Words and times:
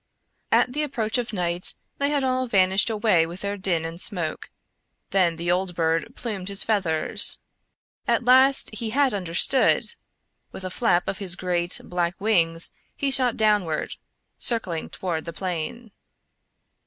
At 0.51 0.73
the 0.73 0.81
approach 0.81 1.19
of 1.19 1.31
night 1.31 1.75
they 1.99 2.09
had 2.09 2.23
all 2.23 2.47
vanished 2.47 2.89
away 2.89 3.27
with 3.27 3.41
their 3.41 3.55
din 3.55 3.85
and 3.85 4.01
smoke. 4.01 4.49
Then 5.11 5.35
the 5.35 5.51
old 5.51 5.75
bird 5.75 6.15
plumed 6.15 6.49
his 6.49 6.63
feathers. 6.63 7.37
At 8.07 8.25
last 8.25 8.73
he 8.73 8.89
had 8.89 9.13
understood! 9.13 9.93
With 10.51 10.63
a 10.63 10.71
flap 10.71 11.07
of 11.07 11.19
his 11.19 11.35
great, 11.35 11.79
black 11.83 12.19
wings 12.19 12.71
he 12.95 13.11
shot 13.11 13.37
downward, 13.37 13.91
circling 14.39 14.89
toward 14.89 15.25
the 15.25 15.33
plain. 15.33 15.91